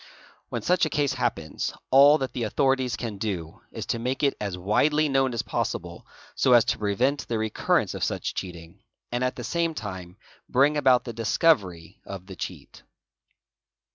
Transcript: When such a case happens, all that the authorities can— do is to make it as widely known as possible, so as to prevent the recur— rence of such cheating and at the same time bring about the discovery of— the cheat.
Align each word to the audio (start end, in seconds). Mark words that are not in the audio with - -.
When 0.49 0.63
such 0.63 0.83
a 0.83 0.89
case 0.89 1.13
happens, 1.13 1.73
all 1.91 2.17
that 2.17 2.33
the 2.33 2.41
authorities 2.41 2.95
can— 2.95 3.17
do 3.19 3.61
is 3.71 3.85
to 3.93 3.99
make 3.99 4.23
it 4.23 4.35
as 4.41 4.57
widely 4.57 5.07
known 5.07 5.31
as 5.31 5.43
possible, 5.43 6.07
so 6.33 6.53
as 6.53 6.65
to 6.65 6.79
prevent 6.79 7.27
the 7.27 7.37
recur— 7.37 7.77
rence 7.83 7.93
of 7.93 8.03
such 8.03 8.33
cheating 8.33 8.81
and 9.11 9.23
at 9.23 9.35
the 9.35 9.43
same 9.43 9.75
time 9.75 10.17
bring 10.49 10.75
about 10.75 11.03
the 11.03 11.13
discovery 11.13 11.99
of— 12.03 12.25
the 12.25 12.35
cheat. 12.35 12.81